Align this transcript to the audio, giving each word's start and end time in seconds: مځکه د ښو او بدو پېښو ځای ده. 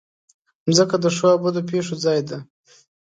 مځکه 0.67 0.95
د 1.03 1.05
ښو 1.15 1.27
او 1.33 1.39
بدو 1.43 1.61
پېښو 1.69 1.95
ځای 2.05 2.19
ده. 2.29 2.37